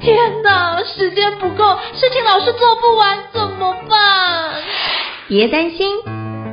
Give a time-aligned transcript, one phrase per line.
[0.00, 4.54] 天哪，时间不够，事情老是做不完，怎么办？
[5.28, 5.98] 别担心，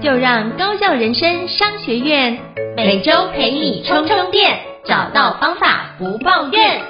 [0.02, 2.38] 就让高效人生商学院
[2.76, 6.82] 每周陪你充充电，找到方法不抱怨。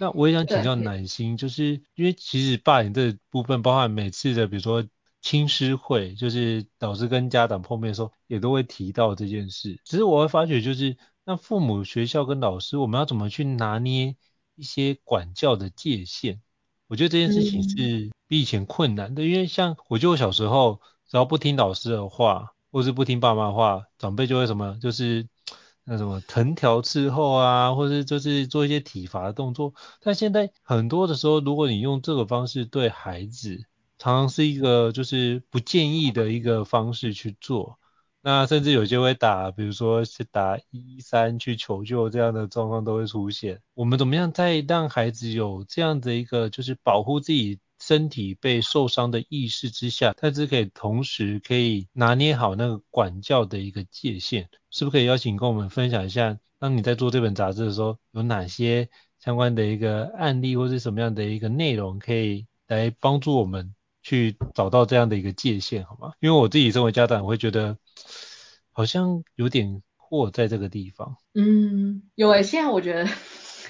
[0.00, 4.82] 那我也想请教暖心，就是因为其实霸凌这部分，包含每次的，比如说
[5.26, 9.80] 亲师会，就是老师跟家长碰面的时候，也都会提到这件事。
[9.84, 14.14] 只是我会发觉，就是那父母、学校跟老师，我们要怎么去拿捏？
[14.54, 16.40] 一些管教的界限，
[16.86, 25.28] 我觉得这件事情是比以前困难的，嗯、因为像我觉得我小时候，只要不听老师的话，或是不听爸妈的话，长辈就会什么，就是
[25.84, 29.74] 那什么藤条伺候啊，或是就是做一些体罚的动作。
[30.00, 33.66] 但现在很多的时候，如果你用这个方式对孩子，
[34.06, 37.76] 常常是一个就是不建议的一个方式去做。
[38.22, 43.60] 那甚至有些会打，比如说是打一三去求救这样的状况都会出现。
[43.74, 56.38] 我们怎么样在让孩子有这样的一个就是保护自己身体被受伤的意识之下，他是可以同时可以拿捏好那个管教的一个界限，是不是可以邀请跟我们分享一下？
[56.60, 63.74] 当你在做这本杂志的时候，有哪些相关的一个案例或是什么样的一个内容可以来帮助我们
[64.06, 66.12] 去找到这样的一个界限，好吗？
[66.20, 67.76] 因为我自己身为家长，我会觉得。
[68.78, 71.16] 好像有点祸在这个地方。
[71.32, 73.08] 嗯，有诶、欸，现在我觉得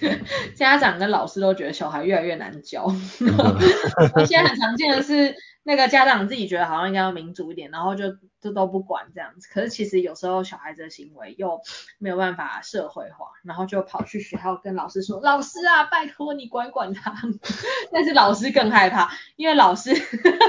[0.57, 2.89] 家长跟老师都觉得小孩越来越难教。
[4.27, 5.33] 现在很常见的是。
[5.69, 9.49] 那个家长自己觉得好像应该要民主一点，然后就就都不管这样子。
[9.53, 11.61] 可是其实有时候小孩子的行为又
[11.99, 17.13] 没有办法社会化，然后就跑去学校跟老师说：“老师啊，拜托你管管他。
[17.91, 19.91] ”但是老师更害怕，因为老师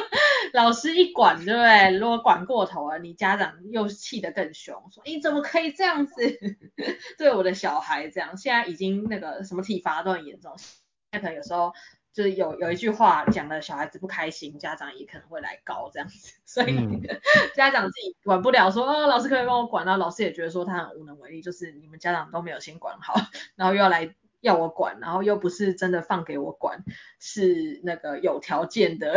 [0.54, 1.98] 老师一管，对不对？
[1.98, 6.14] 如果管过头了，你家长又气得更凶，说：“你怎么可以这样子
[7.18, 10.56] 对我的小孩这样？”现在已经那个什么体罚都很严重，
[11.12, 11.74] 那可能有时候。
[12.18, 17.00] 就是有有一句话讲的小孩子不开心，家长也可能会来告这样子，所以、嗯、
[17.54, 23.14] 家长自己管不了说，说、哦、啊老师可以帮我管，啊老师也觉得说他很无能为力，就是你们家长都没有先管好，
[23.56, 24.16] 然后又要来。
[24.48, 26.86] 要我管，然后又不是真的放给我管，
[27.20, 29.14] 是那个有条件的，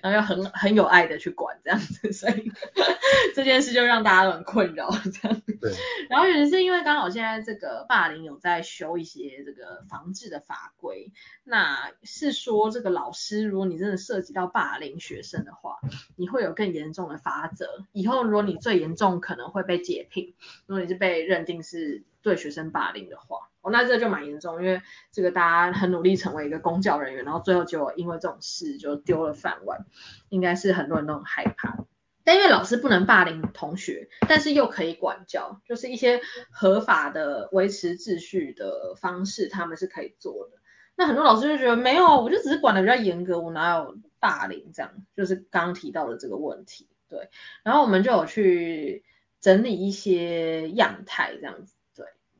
[0.00, 2.50] 然后要很很有爱的去管这样子，所以
[3.36, 5.42] 这件事就让大家都很困扰这样。
[5.60, 5.72] 对。
[6.08, 11.12] 然后也是因为刚好现在这个霸凌有在修一些这个防治的法规，
[11.44, 15.76] 那是说这个老师，如果你真的涉及到霸凌学生的话，
[16.16, 17.84] 你会有更严重的罚则。
[17.92, 20.34] 以后如果你最严重可能会被解聘，
[20.66, 23.50] 如果你是被认定是对学生霸凌的话。
[23.62, 29.86] 哦，那这就蛮严重，因为这个大家很努力成为一个公教人员，然后最后就因为这种事就丢了饭碗，
[30.28, 31.78] 应该是很多人都很害怕。
[32.24, 40.58] 但因为老师不能霸凌同学，但是又可以管教，就是一些合法的维持秩序的方式，他们是可以做的。
[40.94, 44.92] 那很多老师就觉得没有，我就只是管的比较严格，我哪有霸凌这样？
[45.16, 47.28] 就是刚刚提到的这个问题，对。
[47.64, 49.02] 然后我们就有去
[49.40, 51.74] 整理一些样态这样子。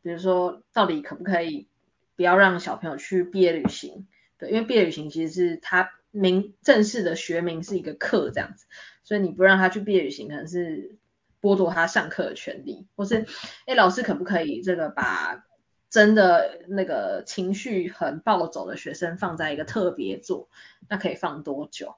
[0.03, 1.69] 比如说，到底可不可以
[2.17, 4.07] 不要让小朋友去毕业旅行？
[4.39, 8.67] 对，因为毕业旅行其实是他名正式的学名是一个课这样子，
[9.05, 10.97] 所以你不让他去毕业旅行，可能是
[11.41, 13.27] 剥夺他上课的权利，或是，
[13.67, 15.45] 哎，老师可不可以这个把
[15.89, 20.49] 真的那个情绪很暴走的学生放在一个特别座？
[20.89, 21.95] 那可以放多久？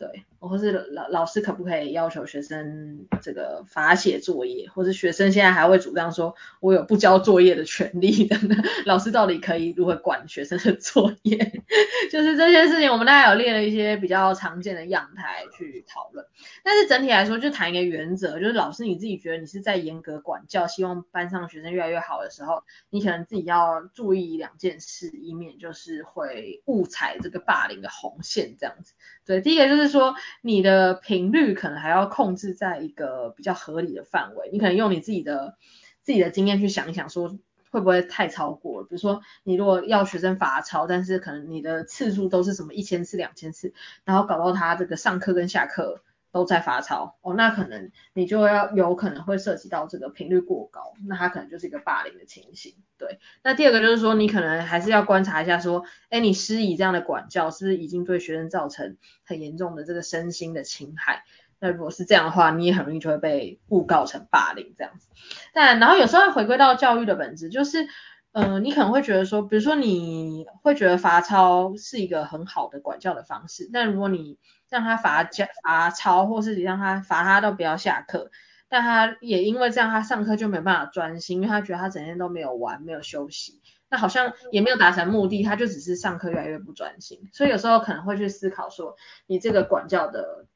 [0.00, 8.56] 对，或是老老师可不可以要求学生这个罚写作业，或是学生现在还会主张说，我有不交作业的权利等等，
[8.86, 11.36] 老师到底可以如何管学生的作业？
[12.10, 16.24] 就是这些事情，我们大概有列了一些比较常见的样态去讨论。
[16.64, 28.94] 但是整体来说，就谈一个原则，就是老师你自己觉得你是在严格管教，希望班上学生越来越好的时候，你可能自己要注意两件事，以免就是会误踩这个霸凌的红线这样子。
[29.26, 29.89] 对，第一个就是。
[29.90, 35.56] 说你的频率可能还要控制在一个比较合理的范围，你可能用你自己的
[36.02, 37.38] 自己的经验去想一想，说
[37.70, 38.86] 会不会太超过了？
[38.86, 46.02] 比如说你如果要学生罚抄，但是可能你的次数都是什么一千次、两千次，然后搞到他这个上课跟下课。
[46.32, 52.74] 都在罚抄哦，那可能你就要有可能会涉及到这个频率过高，那他可能就是一个霸凌的情形。
[52.98, 61.24] 对，那第二个就是说，你可能还是要观察一下，说，哎，你施以这样的管教，是不是已经对学生造成很严重的这个身心的侵害？
[61.58, 65.08] 那如果是这样的话，你也很容易就会被误告成霸凌这样子。
[65.52, 67.88] 但然后有时候回归到教育的本质，就是。
[68.32, 74.38] 嗯、你可能会觉得说，比如说你会觉得罚抄是一个很好的管教的方式，但如果你
[74.70, 78.30] 让他罚教罚抄，或是你让他罚他都不要下课，
[78.68, 87.28] 但他也因为这样，他上课就没办法专心，因为他觉得他整天都没有玩，没有休息，那好像也没有达成目的，他就只是上课越来越不专心。
[87.32, 88.96] 所以有时候可能会去思考说，
[89.26, 90.46] 你这个管教的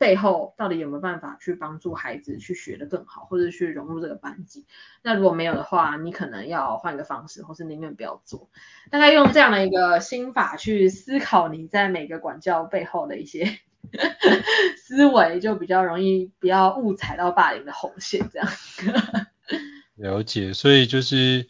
[0.00, 4.64] 背后到底有没有办法去帮助孩子去学得更好，或者去融入这个班级？
[5.02, 8.48] 那如果没有的话，你可能要换个方式，或是宁愿不要做。
[8.90, 13.58] 大概用这样的一个心法去思考你在每个管教背后的一些。
[14.78, 18.48] 思维就比较容易，不要误踩到霸凌的红线，这样。
[19.96, 21.46] 了解，所以就是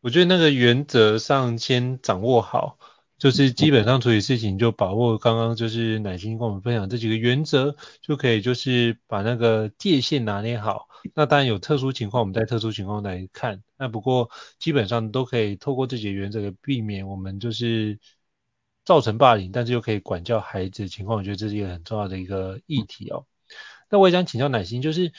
[0.00, 2.78] 我觉得那个原则上先掌握好，
[3.18, 10.88] 就是基本上处理事情就把握刚刚就是乃心跟我们分享这几个原则，就可以就是把那个界限拿捏好。
[11.14, 13.62] 那当然有特殊情况，我们在特殊情况来看。
[13.76, 17.98] 那不过基本上都可以透过这几个原则避免我们就是。
[18.86, 23.24] 造成霸凌，但是又可以管教孩子的情况，我觉得这是一个很重要的一个议题哦。
[23.88, 25.10] 那我也想请教乃心，就是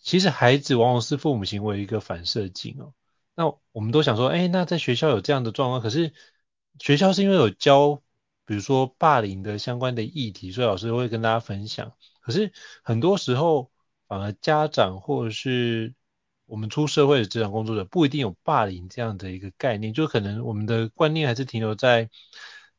[0.00, 2.94] 其实孩子往往是父母行为一个反射镜哦。
[3.34, 6.12] 那我们都想说，哎，那在学校有这样的状况，可是
[6.78, 8.02] 学校是因为有教，
[8.44, 11.92] 比如说霸凌的相关的议题，所以老师会跟大家分享。
[12.20, 12.52] 可是
[12.82, 13.70] 很多时候，
[14.08, 15.94] 反而家长或者是
[16.46, 22.10] 我们出社会的职场工作者，不一定有霸凌这样的一个概念，就可能我们的观念还是停留在。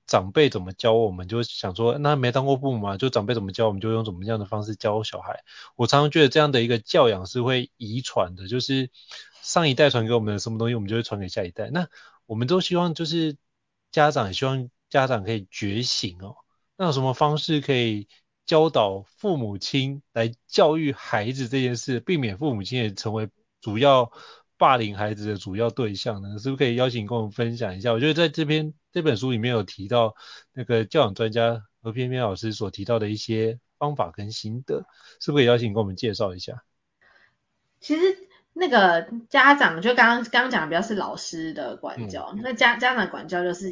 [0.10, 5.44] 长辈怎么教我们，就想说那没当过父母嘛，就长辈怎么教，我们就用怎么样的方式教小孩。
[5.76, 8.90] 我常常觉得这样的一个教养是会遗传的，就是
[9.42, 11.70] 上一代传给我们的什么东西，我们就会传给下一代。
[11.72, 11.90] 那
[12.26, 13.36] 我们都希望就是
[13.98, 16.36] 家长也希望家长可以觉醒哦。
[16.78, 18.08] 那有什么方式可以
[18.46, 23.28] 教导父母亲来教育孩子这件事，避免父母亲也成为
[23.60, 24.12] 主要
[24.56, 26.38] 霸凌孩子的主要对象呢？
[26.38, 27.92] 是不是可以邀请跟我们分享一下？
[27.92, 28.74] 我觉得在这边。
[28.94, 30.16] 这本书里面有提到
[30.54, 34.88] 那个教养专家何翩翩老师所提到的一些方法跟心得，
[35.22, 36.64] 是不是可以邀请跟我们介绍一下？
[37.80, 38.27] 其实
[38.58, 43.72] 那个家长就刚刚刚讲的比较是老师的管教，嗯、那家家长管教就是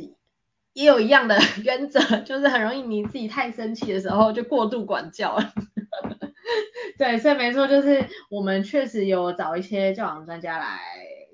[0.73, 5.53] 也有一样的 原则，就是很容易你自己太生气的时候就过度管教了。
[6.97, 10.79] 对，所以没错，就是我们确实有找一些教养专家来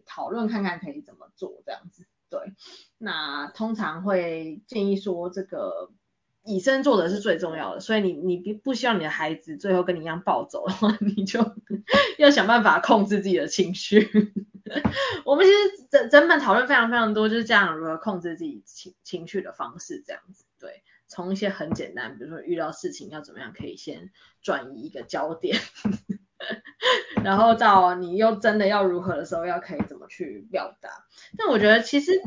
[0.06, 2.06] 讨论看看可以怎么做这样子。
[2.30, 2.40] 对，
[2.98, 5.92] 那通常会建议说，这个
[6.44, 11.56] 以身作则是最重要的，所以你你不不希望你的孩子最后跟你一样暴走的话，你就
[12.18, 14.10] 要想办法控制自己的情绪。
[15.26, 20.46] 我们其实整整本讨论非常非常多，就是这样如何控制自己情情绪的方式，这样子。
[20.60, 24.12] 对，从一些很简单，比如说遇到事情要怎么样可以先
[24.42, 25.60] 转移一个焦点。
[27.24, 30.90] 然后到你又真的要如何的时候，要可以怎么去表达？
[31.38, 32.20] 但我觉得其实，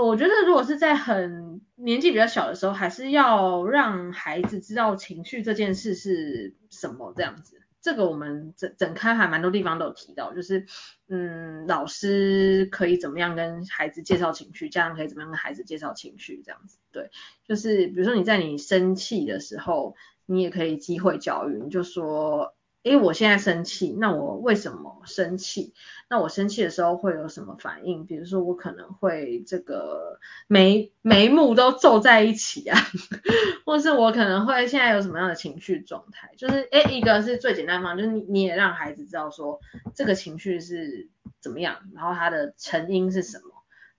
[0.00, 7.60] 我觉得如果是在很年纪比较小的时候，还是要让孩子知道情绪这件事是什么这样子。
[7.80, 10.66] 这个我们整整开还蛮多地方都有提到，就是
[11.08, 16.78] 嗯，老师可以怎么样跟孩子介绍情绪，家长可以怎么样跟孩子介绍情绪这样子。
[16.92, 17.10] 对，
[17.46, 19.94] 就是比如说你在你生气的时候。
[20.24, 25.72] 你也可以机会教育，你就说，诶，我现在生气，那我为什么生气？
[26.10, 28.04] 那我生气的时候会有什么反应？
[28.06, 30.18] 比如说我可能会这个
[30.48, 32.76] 眉眉目都皱在一起啊，
[33.64, 36.32] 或是我可能会现在有什么样的情绪状态？
[36.36, 39.60] 就是，诶，一个是最简单方，就是你你也让孩子知道说
[39.94, 41.08] 这个情绪是
[41.40, 43.44] 怎么样，然后它的成因是什么。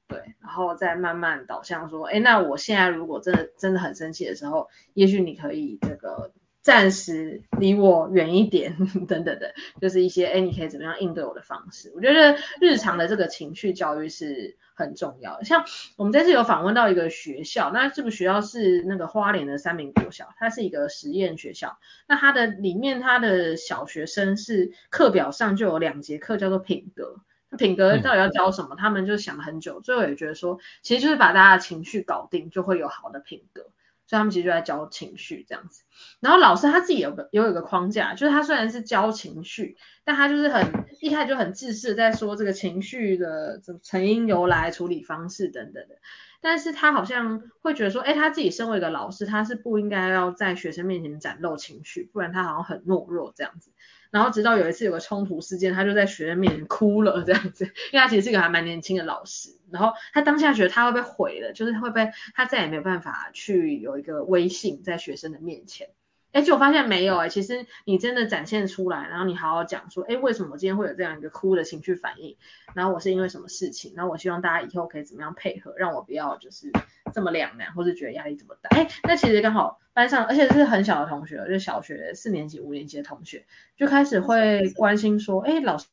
[0.06, 6.34] 对，然后再慢慢导向说，哎，那我现在如果真的真的很生气的时候，也许你可以这个
[6.64, 8.78] 暂时离我远一点，
[9.08, 11.92] 等等的，就是一些哎，你可以怎么样应对我的方式。
[11.94, 15.44] 我觉得日常的这个情绪教育是很重要的。
[15.44, 15.66] 像
[15.98, 21.78] 我们这次有访问到一个学校，那这个学校是那个花莲的三明国小，它是一个实验学校。
[22.08, 27.18] 那它的里面，它的小学生是课表上就有两节课叫做品格。
[27.58, 28.70] 品格到底要教什么？
[28.74, 33.68] 嗯、他们就想了很久，最后也觉得说，其实就是把大家的情绪搞定，就会有好的品格。
[34.06, 35.84] 所以他们其实就在教情绪这样子。
[36.20, 45.96] 然后老师他自己有个也有个框架，就是他虽然是教情绪，但他就是很一开始就很自私在说这个情绪的成因由来、处理方式等等的。
[46.42, 53.72] 但是他好像会觉得说，哎，他自己身为一个老师，他是不应该要在学生面前展露情绪，不然他好像很懦弱这样子。
[54.14, 65.90] 然后直到有一次有个冲突事件，他就在学生面前哭了这样子， 因为他其实是一个还蛮年轻的老师，然后他当下觉得他会被毁了，就是会被他再也没有办法去有一个威信在学生的面前，
[66.34, 72.36] 哎，就我发现没有哎，其实你真的展现出来，然后你好好讲说，哎，为什么我今天会有这样一个哭的情绪反应？
[72.74, 73.94] 然后我是因为什么事情？
[73.96, 76.72] 然后我希望大家以后可以怎么样配合，让我不要就是
[77.14, 78.76] 这么两难，或是觉得压力这么大。
[78.76, 83.46] 哎，那其实刚好班上，而且是很小的同学，就小学四年级、五年级的同学，
[83.78, 85.88] 就开始会关心说，哎，老师。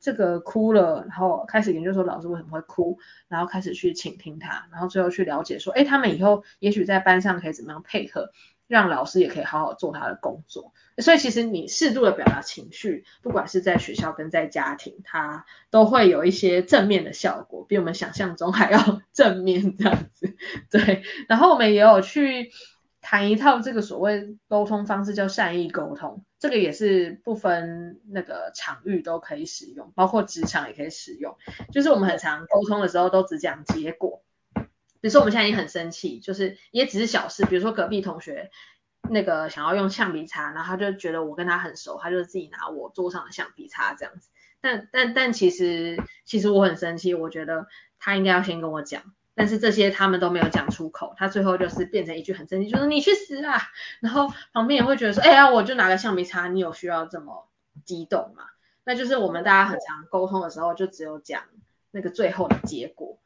[0.00, 8.30] 这个哭了，然后开始研究说老师为什么会哭，然后开始去倾听他，然后最后去了解说，哎，他们以后也许在班上可以怎么样配合，
[8.68, 10.72] 让老师也可以好好做他的工作。
[10.98, 20.36] 所以其实你适度的表达情绪，不管是在学校跟在家庭，它都会有一些正面的效果，比我们想象中还要 正面这样子。
[20.70, 22.52] 对，然后我们也有去。
[23.00, 31.36] 谈一套这个所谓沟通方式叫善意沟通，这个也是不分那个场域都可以使用，包括职场也可以使用。
[31.72, 34.20] 就是我们很常沟通的时候都只讲结果，
[35.00, 38.50] 比如说我们现在已经很生气，就是也只是小事，比如说隔壁同学
[39.08, 44.28] 那个想要用橡皮擦，然后他就觉得我跟他很熟，他就自己拿我桌上的橡皮擦这样子。
[44.60, 49.02] 但但但其实其实我很生气，我觉得他应该要先跟我讲。
[49.34, 53.56] 但是这些他们都没有讲出口，他最后就是变成一句很生气，就是你去死啊！
[54.00, 57.46] 然后旁边也会觉得说，哎呀，我就拿个橡皮擦，你有需要这么
[57.84, 58.42] 激动吗？
[58.82, 61.44] 那就是我们大家很常沟通的时候，就只有讲
[61.92, 63.20] 那个最后的结果。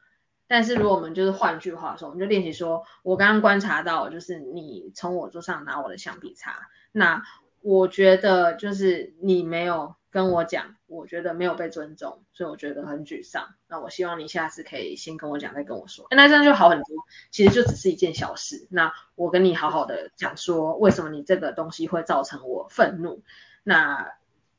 [0.53, 7.23] 但是如果我们就是换句话说，我们就练习说，我刚刚观察到，就是你从我桌上拿我的橡皮擦，那
[7.61, 9.95] 我觉得就是你没有。
[10.13, 13.55] 跟我讲，我觉得没有被尊重，所以我觉得很沮丧。
[13.67, 16.05] 那我希望你下次可以先跟我讲，再跟我说。
[16.11, 16.85] 那这样就好很多。
[17.31, 18.67] 其实就只是一件小事。
[18.69, 23.23] 那我跟你好好的讲说，为什么你这个东西会造成我愤怒？
[23.63, 24.11] 那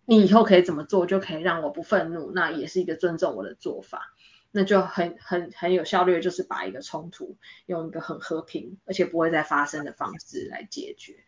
[0.06, 2.32] 你以后可以怎么做，就可以让我不愤怒？
[2.34, 4.12] 那也是一个尊重我的做法。
[4.56, 11.25] 那就很很很有效率，就是把一个冲突用一个很和平，而且不会再发生的方式来解决。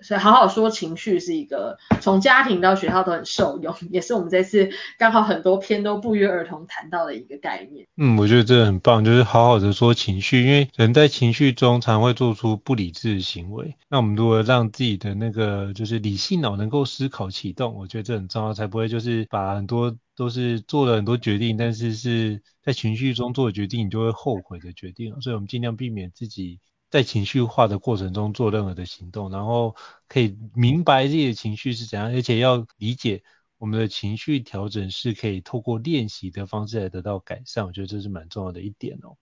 [0.00, 7.86] 所以好好说情绪是一个从家庭到学校都很受用，也是我们这次刚好很多篇都不约而同谈到的一个概念。
[7.96, 13.74] 嗯，我觉得这很棒，就是好好的说情绪，因为人在情绪中常会做出不理智的行为。
[13.88, 25.20] 那我们如何让自己的那个就是理性脑能够思考启动，我觉得这很重要，才不会就是把很多都是做了很多决定，但是是在情绪中做的决定，你就会后悔的决定。
[25.20, 26.58] 所以我们尽量避免自己。
[26.92, 29.74] 在情绪化的过程中做任何的行动，然后
[30.08, 33.22] 可以明白自己的情绪是怎样，而且要理解
[33.56, 39.16] 我们的情绪调整是可以透过练习的方式来得到改善，我觉得这是蛮重要的一点哦。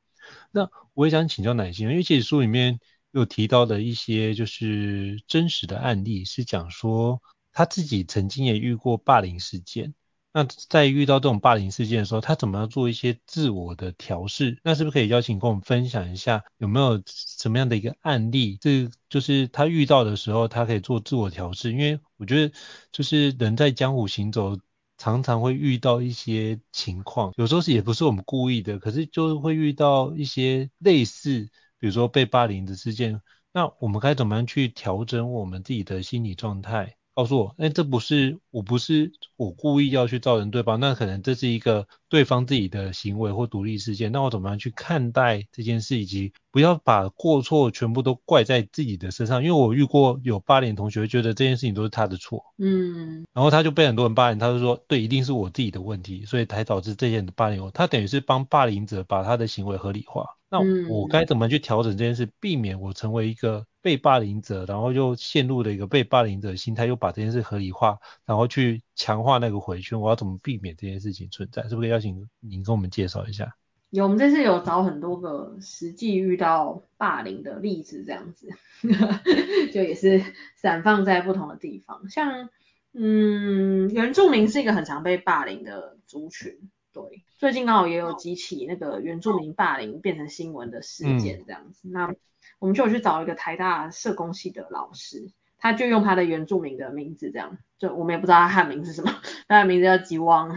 [0.50, 2.80] 那我也想请教乃馨，因为其实书里面
[3.12, 7.22] 有提到的一些就是真实的案例，是讲说
[7.52, 9.94] 他自己曾经也遇过霸凌事件。
[10.32, 14.58] 那在遇到这种霸凌事件的时候，他怎么样做一些自我的调试？
[14.62, 18.56] 那是不是可以邀请跟我们分享一下，有没有什么样的一个案例？
[18.60, 21.72] 这就是他遇到的时候，他可以做自我调试。
[21.72, 22.54] 因为我觉得，
[22.92, 24.56] 就是人在江湖行走，
[24.98, 33.20] 常常会遇到一些情况，有时候是也不是我们故意的，可是就会遇到一些类似，比如说被霸凌的事件。
[33.52, 36.94] 那我们该怎么样去调整我们自己的心理状态？
[37.14, 57.62] 告诉我，哎，这不是，我不是我故意要去造成对方，那可能这是一个对方自己的行为或独立事件，那我怎么样去看待这件事，以及不要把过错全部都怪在自己的身上，因为我遇过有霸凌同学觉得这件事情都是他的错，嗯，然后他就被很多人霸凌，他就说，对，一定是我自己的问题，所以才导致这件的霸凌。
[57.62, 60.36] 我，他等于是帮霸凌者把他的行为合理化。
[60.52, 70.00] 那我该怎么去调整这件事，避免我成为一个被霸凌者，然后又陷入了一个被霸凌者的心态，又把这件事合理化，然后去强化那个回圈？
[70.00, 71.68] 我要怎么避免这件事情存在？
[71.68, 73.56] 是不是邀请您跟我们介绍一下？
[73.90, 78.48] 有，我们这次有找很多个实际遇到霸凌的例子，这样子，
[79.72, 80.22] 就也是
[80.54, 82.08] 散放在不同的地方。
[82.08, 82.50] 像，
[82.92, 86.70] 嗯，原住民是一个很常被霸凌的族群。
[86.92, 92.14] 对，最近刚好也有几起那个原住民霸凌变成新闻的事件这样子，嗯、那
[92.60, 99.10] 我们就去找一个台大社工系的老师，他就用他的原住民的名字这样，就我们也不知道他汉名是什么，
[99.48, 100.54] 他的名字叫吉汪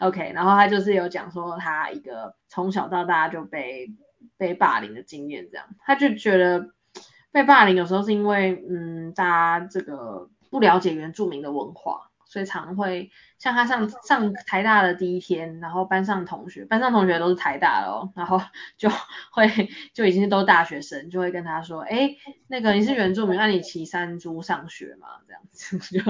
[0.00, 3.90] ，OK，然后他就是有讲说他一个从小到大就被
[4.36, 6.70] 被霸凌的经验这样，他就觉得
[7.32, 12.11] 被霸凌有时候是因为嗯大家这个不了解原住民的文化。
[12.32, 18.40] 所以常会像他上上台大的第一天，然后班上同学，班上同学都是台大的哦，然后
[18.78, 18.88] 就
[19.32, 25.08] 会就已经都大学生，就会跟他说，哎，那个你是原住民，那你骑山猪上学吗？
[25.26, 26.00] 这样子 就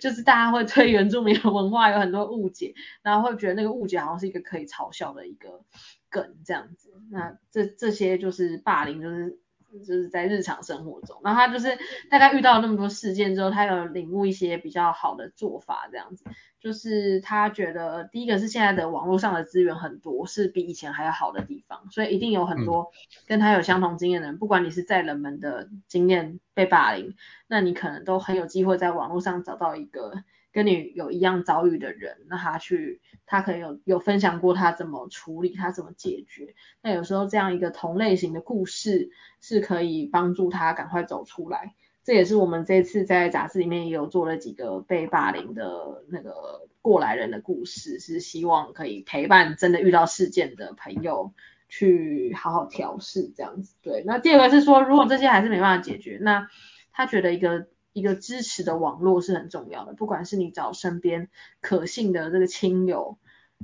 [0.00, 5.64] 就是大家会对原住民的文化有很多误解，然后会觉得那个误解好像是一个可以嘲笑的一个
[6.08, 6.92] 梗这样子。
[7.10, 9.40] 那这这些就是霸凌，就是
[9.78, 11.78] 就是在日常生活中，然后他就是
[12.10, 16.24] 大概遇到那么多事件之后，他有领悟一些比较好的做法，这样子，
[16.60, 22.90] 就是他觉得第一个是现在的网络上的资源很多，是比以前还要好的地方，所以一定有很多
[23.26, 27.14] 跟他有相同经验的人，不管你是在人们的经验被霸凌，
[27.46, 30.22] 那你可能都很有机会在网络上找到一个。
[30.52, 36.54] 跟你有一样遭遇的人，那他去，他可能有有分享过他怎么处理，他怎么解决。
[36.82, 41.74] 那有时候这样一个同类型的故事是可以帮助他赶快走出来。
[42.04, 51.32] 这也是我们这次在杂志里面也有做了几个被霸凌的那个过来人的故事，是希望可以陪伴真的遇到事件的朋友
[51.68, 53.74] 去好好调试这样子。
[53.80, 56.48] 对，那第二个是说，如果这些还是没办法解决，那
[56.92, 57.68] 他觉得一个。
[57.92, 61.28] 一个支持的网络是很重要的，不管是你找身边
[61.60, 63.18] 可信的这个亲友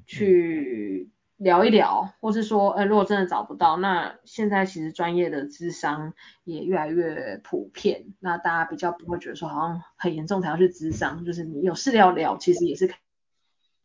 [0.07, 12.93] 去聊一聊，或是说，呃，如果真的找不到，那现在其实专业的智商也越来越普遍，那大家比较不会觉得说好像很严重才要去咨商，就是你有事要聊，其实也是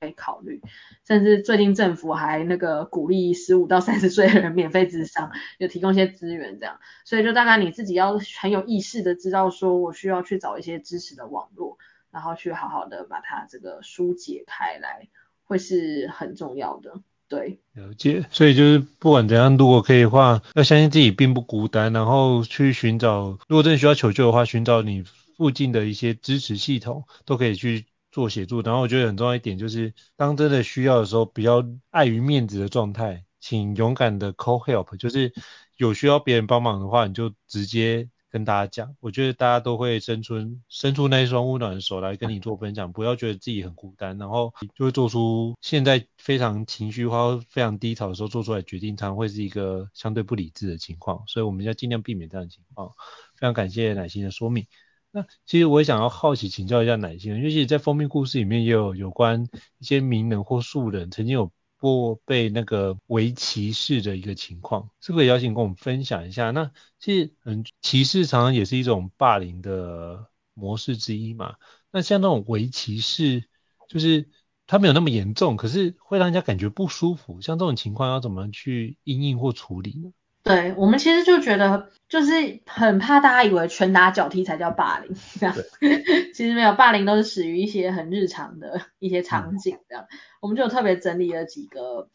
[0.04, 0.14] 可以。
[0.16, 0.62] 考虑，
[1.06, 11.78] 甚至最近政府还那个鼓励十五到三十岁的人免费咨商，有提供一些资源这样，所以就大概你自己要很有意识的知道说，我需要去找一些支持的网络，
[12.10, 15.10] 然后去好好的把它这个疏解开来，
[15.44, 17.02] 会是很重要的。
[17.28, 18.24] 对，了解。
[18.30, 27.86] 所以就是不管怎样，如果可以的话，要相信自己并不孤单，然后去寻找，如果真的需要求救的话，寻找你附近的一些支持系统，都可以去。
[28.14, 35.34] 做协助，然后我觉得很重要一点就是，当真的需要的时候，比较碍于面子的状态，请勇敢的 call help，就是
[35.78, 38.96] 有需要别人帮忙的话，你就直接跟大家讲。
[39.00, 40.36] 我觉得大家都会伸出
[40.70, 52.92] 伸出那一双温暖的手来跟你做分享，不要觉得自己很孤单，然后就会做出现在非常情绪化、非常低潮的时候做出来决定，常常会是一个相对不理智的情况，所以我们要尽量避免这样的情况。
[53.36, 54.68] 非常感谢乃心的说明。
[55.16, 66.50] 那其实我也想要好奇请教一下乃馨，因为其实在封面故事里面也有有关一些名人或素人曾经有过被那个为歧视的一个情况，是不是可以邀请跟我们分享一下？
[66.50, 71.58] 那其实嗯，歧视常常也是一种霸凌的模式之一嘛。
[71.92, 73.44] 那像那种为歧视，
[73.88, 74.28] 就是
[74.66, 80.12] 它没有那么严重，可是会让人家感觉不舒服，像这种情况要怎么去应应或处理呢？
[80.44, 85.56] 对，我们其实就觉得，就是很怕大家以为拳打脚踢才叫霸凌，这样。
[86.36, 90.04] 其实没有，霸凌都是始于一些很日常的一些场景，这样。
[90.04, 92.10] 嗯、我们就特别整理了几个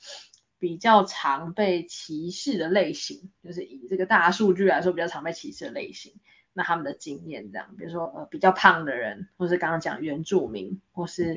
[0.59, 6.13] 比较常被歧视的类型，就是以这个大数据来说比较常被歧视的类型，
[6.53, 11.35] 那他们的经验这样，比如说呃比较胖的人，或是刚刚讲原住民，或是。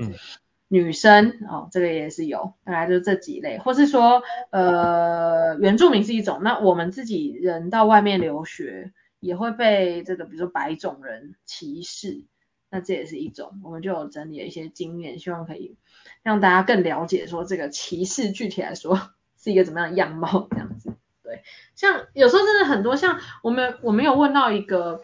[0.74, 12.24] 女生哦，这个也是有，大概就这几类，或是说呃原住民是一种，那我们自己人到外面留学也会被这个比如说白种人歧视，
[12.70, 15.76] 那这也是一种，我们就有整理了一些经验，希望可以
[16.24, 21.44] 让大家更了解说这个歧视具体来说 是一个怎么样的样貌这样子，对，
[21.76, 25.02] 像有时候真的很多，像我们我们有问到一个，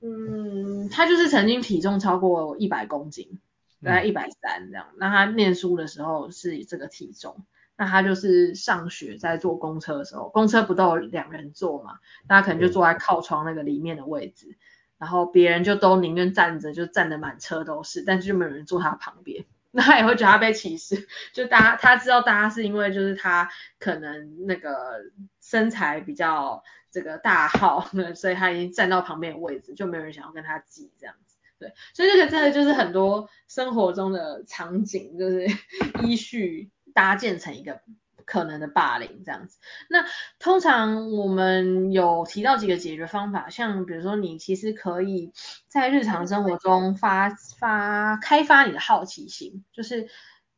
[0.00, 3.38] 嗯，他就是曾经体重超过一百公斤。
[3.84, 7.44] 大概一百三这样，那他念书的时候是这个体重，
[7.76, 14.56] 那他就是上学在坐公车的时候，公车不都有两人坐嘛，大家可能就坐在靠窗那个里面的位置，
[14.98, 25.02] 然后别人就都宁愿站着，就站得满车都是，但是就没有人坐他旁边， 那他也会觉得他被歧视，就大家他知道大家是因为就是他可能那个
[25.40, 31.14] 身材比较这个大号， 所以他已经站到旁边的位置，就没有人想要跟他挤这样。
[31.58, 35.46] 对，所以这个真的就是很多生活中的场景，就是
[36.04, 37.80] 依序搭建成一个
[38.24, 39.58] 可能的霸凌这样子。
[39.88, 40.04] 那
[40.40, 45.32] 通常我们有提到几个解决方法，像比如说你其实可以
[45.68, 50.08] 在日常生活中发发开发你的好奇心，就是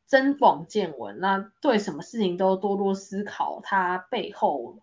[0.07, 4.79] 增广见闻，那对什么事情都多多思考它背后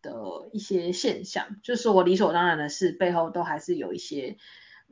[0.00, 4.36] 的一些现象，就是我理所当然的事背后都还是有一些。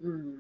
[0.02, 0.38] 嗯，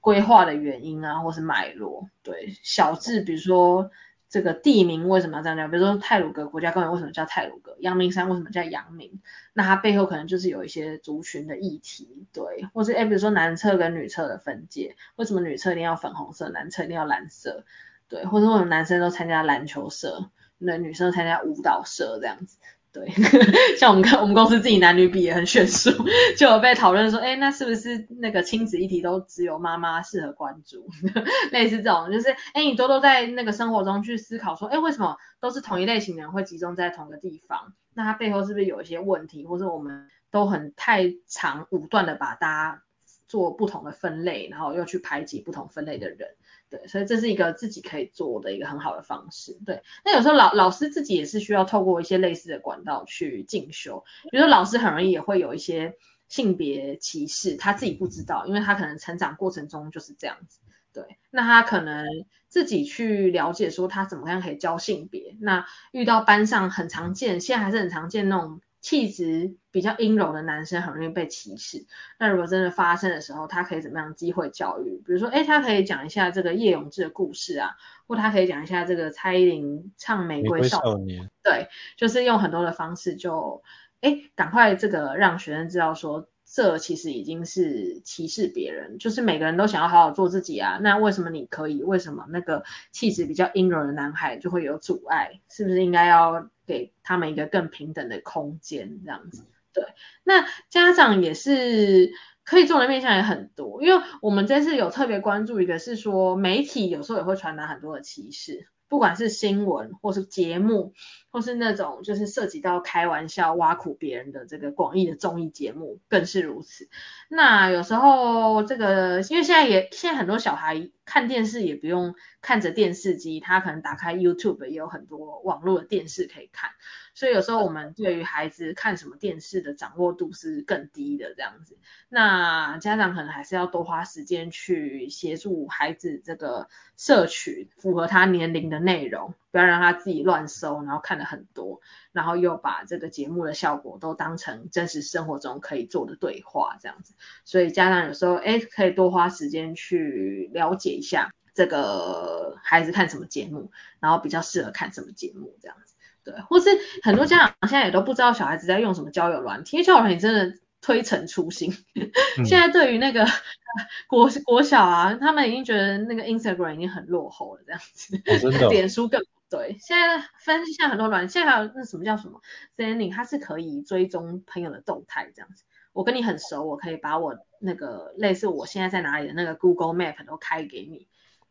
[0.00, 3.90] 规划的原因啊，或是脉络，对，小至比如说
[4.28, 9.20] 这个地名为什么要这样讲，比如说泰鲁阁国家公园为什么叫泰鲁阁，阳明山为什么叫阳明，
[9.52, 17.64] 那它背后可能就是有一些族群的议题，对，或是诶比如说男厕跟女厕的分界，为什么女厕一定要粉红色，男厕一定要蓝色，
[18.08, 22.58] 对，或者为什么男生都参加篮球社，那女生参加舞蹈社这样子。
[22.94, 23.10] 对，
[23.76, 25.90] 像我们看我们公司自己男女比也很悬殊，
[26.38, 30.86] 就有被讨论说，哎，那是不是那个亲子议题都只有妈妈适合关注？
[31.50, 37.74] 类似这种，就是哎，你多多在那个生活中去思考说，哎，为什么都是同一类型的人会集中在同个地方？
[37.94, 42.82] 那它背后是不是有一些问题，或者我们都很太长武断的把大家
[43.26, 46.28] 做不同的分类，然后又去排挤不同分类的人。
[46.76, 49.56] 对，所以这是一个自己可以做的一个很好的方式。
[49.64, 54.02] 对，那有时候老老师自己也是需要透过一些类似的管道去进修。
[54.32, 55.94] 比如说老师很容易也会有一些
[56.26, 60.58] 性别歧视，他自己不知道，因为他可能成长过程中就是这样子。
[60.92, 62.04] 对，那他可能
[62.48, 65.36] 自己去了解说他怎么样可以教性别。
[65.40, 68.60] 那遇到班上很常见，现在还是很常见那种。
[68.84, 71.86] 气质比较阴柔的男生很容易被歧视。
[72.18, 75.02] 那如果真的发生的时候，他可以怎么样机会教育？
[75.06, 77.70] 比如说，哎，他可以讲一下这个叶永志的故事啊，
[78.06, 81.24] 或他可以讲一下这个蔡依林唱《玫瑰少年》。
[81.42, 83.62] 对，就是用很多的方式就，
[84.02, 86.28] 哎，赶快这个让学生知道说。
[86.46, 90.78] 这其实已经是歧视别人，就是每个人都想要好好做自己啊。
[90.82, 91.82] 那为什么你可以？
[91.82, 95.40] 为什么那个气质比较阴柔的男孩就会有阻碍？
[95.48, 99.00] 是不是应该要给他们一个更平等的空间？
[99.04, 99.84] 这样子，对。
[100.22, 102.12] 那家长也是
[102.44, 108.68] 可以做的面向也很多，因为我们这次有特别关注一个，是说媒体有时候也会传达很多的歧视。
[108.88, 110.92] 不管是新闻或是节目，
[111.30, 116.88] 或是那种就是涉及到开玩笑挖苦别人的这个广义的综艺节目，更是如此。
[117.28, 126.70] 那有时候这个，因为现在也现在很多小孩看电视也不用看着电视机，他可能打开 YouTube 也有很多网络的电视可以看。
[127.14, 141.80] 所以有时候我们对于孩子看什么电视的掌握度是更低的这样子，那家长可能还是要多花时间去协助孩子这个摄取符合他年龄的内容，不要让他自己乱搜，然后看了很多，
[142.12, 147.14] 然后又把这个节目的效果都当成真实生活中可以做的对话这样子。
[147.44, 155.93] 所以家长有时候哎可以多花时间去了解一下这个孩子看什么节目，然后比较适合看什么节目这样子。
[156.24, 156.70] 对，或是
[157.02, 161.70] 很多家长现在也都不知道小孩子在用什么交友软体，因为交友软体真的推陈出新。
[161.94, 162.10] 嗯、
[162.44, 163.26] 现在对于那个
[164.08, 168.16] 国 国小啊，他们已经觉得那个 Instagram 已经很落后了，这样子。
[168.16, 168.70] 哦、真的、哦。
[168.70, 169.76] 脸书更对。
[169.78, 172.40] 现在分析现在很多软体，现在还有那什么叫什么
[172.76, 175.64] Zenly，它是可以追踪朋友的动态这样子。
[175.92, 181.06] 我跟你很熟，我可以把我那个类似我现在在哪里的那个 Google Map 都开给你。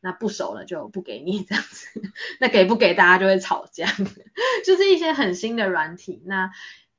[0.05, 2.01] 那不熟了就不给你 这样子，
[2.41, 3.87] 那给不给大家就会吵架，
[4.65, 6.51] 就是一些很新的软体，那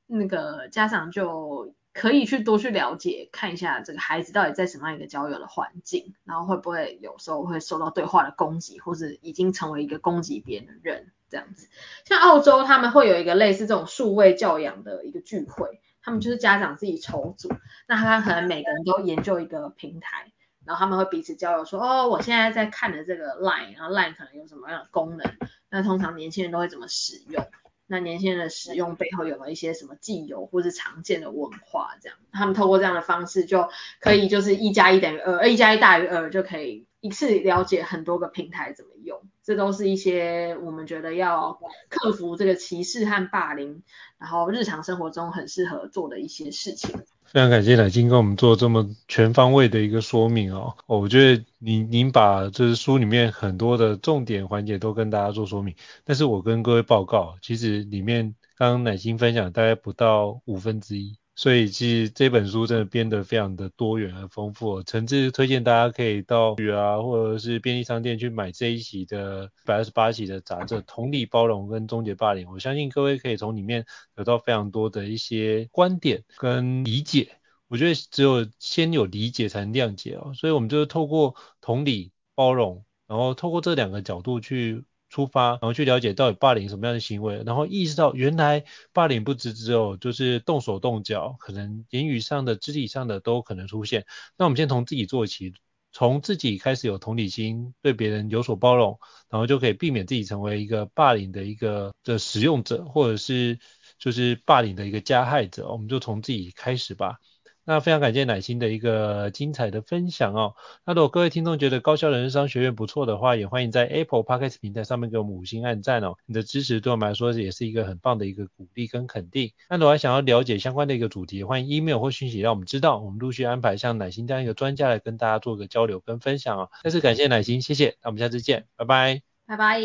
[0.07, 11.67] 那个家长就可以去多去了解，看一下这个孩子到底在什么样一个交友的环境，然后会不会有时候会受到对话的攻击，或是已经成为一个攻击别人的人这样子。
[12.05, 17.49] 像澳洲他们会有一个类似这种数位教养的一个聚会，他们就是家长自己筹组，
[17.87, 20.31] 那他可能每个人都研究一个平台。
[20.65, 25.31] 然后他们会彼此交流说，哦，我现在在看的这个 Line，然后 Line 可能有什么样的功能？
[25.69, 27.45] 那通常年轻人都会怎么使用？
[27.87, 31.95] 那年轻人的使用背后有没有一些什么既有或是常见的文化？
[32.01, 33.69] 这样，他们透过这样的方式就
[34.01, 39.21] 可以就是一加一等于二，一加一大于二，就可以一次了解很多个平台怎么用。
[39.43, 43.83] 这都是一些我们觉得要克服这个歧视和霸凌，
[44.17, 47.03] 然后日常生活中很适合做的一些事情。
[47.35, 61.17] 非常感谢乃金跟我们做这么全方位的一个说明哦，我觉得您您把就是书里面很多的重点环节都跟大家做说明，但是我跟各位报告，其实里面刚刚乃金分享大概不到五分之一。
[61.37, 77.37] 所以其实这本书真的编得非常的多元和丰富，诚挚推荐大家可以到啊或者是便利商店去买这一期的一百二十八期的杂志《同理包容跟终结霸凌》，我相信各位可以从里面得到非常多的一些观点跟理解。
[77.67, 84.85] 我觉得只有先有理解才能谅解哦，所以我们就是透过同理包容，然后透过这两个角度去。
[85.15, 94.05] 出发，然后去了解到底霸凌什么样的行为，然后意识到原来霸凌不只只有就是动手动脚，可能言语上的、肢体上的都可能出现。
[94.37, 95.53] 那我们先从自己做起，
[95.93, 98.99] 从自己开始有同理心，对别人有所包容，
[99.29, 103.57] 然后就可以避免自己成为一个霸凌的一个的使用者，或者是
[103.97, 105.71] 就是霸凌的一个加害者。
[105.71, 107.19] 我们就从自己开始吧。
[107.65, 110.53] 那非常感谢乃心的一个精彩的分享哦。
[110.85, 116.15] 那如果各位听众觉得高校人生商学院不错的话，也欢迎在 Apple Podcast 平台上面给我们五星按赞哦。
[116.25, 119.51] 你的支持对我们来说也是一个很棒的一个鼓励跟肯定。
[119.69, 126.69] 那如果还想要了解相关的一个主题，欢迎 email 或讯息让我们知道，我们陆续安排像乃心这样一个专家来跟大家做个交流跟分享哦。
[126.83, 127.95] 再次感谢乃心，谢谢。
[128.03, 129.21] 那我们下次见，拜拜。
[129.47, 129.79] 拜拜。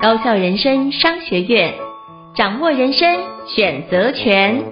[0.00, 1.72] 高校人生商学院，
[2.36, 4.64] 掌握人生选择权。